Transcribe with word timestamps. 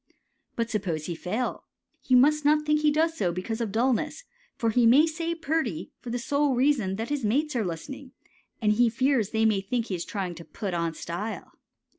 But 0.55 0.71
suppose 0.71 1.05
he 1.05 1.13
fail, 1.13 1.65
you 2.05 2.17
must 2.17 2.43
not 2.43 2.65
think 2.65 2.81
he 2.81 2.89
does 2.89 3.15
so 3.15 3.31
because 3.31 3.61
of 3.61 3.71
dullness, 3.71 4.23
for 4.55 4.71
he 4.71 4.87
may 4.87 5.05
say 5.05 5.35
"purty" 5.35 5.91
for 5.99 6.09
the 6.09 6.17
sole 6.17 6.55
reason 6.55 6.95
that 6.95 7.09
his 7.09 7.23
mates 7.23 7.55
are 7.55 7.63
listening 7.63 8.13
and 8.63 8.71
he 8.71 8.89
fears 8.89 9.29
they 9.29 9.45
may 9.45 9.61
think 9.61 9.89
he 9.89 9.95
is 9.95 10.03
trying 10.03 10.33
to 10.33 10.43
"put 10.43 10.73
on 10.73 10.95
style." 10.95 11.51